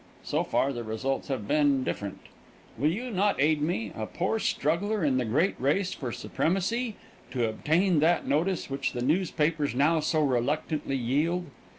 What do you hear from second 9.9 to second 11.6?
so reluctantly yield?